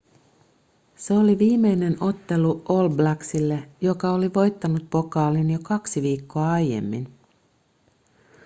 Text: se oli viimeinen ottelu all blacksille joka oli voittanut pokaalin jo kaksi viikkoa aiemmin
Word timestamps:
se 0.95 1.13
oli 1.13 1.37
viimeinen 1.37 2.03
ottelu 2.03 2.61
all 2.69 2.89
blacksille 2.89 3.69
joka 3.81 4.11
oli 4.13 4.33
voittanut 4.33 4.89
pokaalin 4.89 5.51
jo 5.51 5.59
kaksi 5.63 6.01
viikkoa 6.01 6.51
aiemmin 6.51 7.13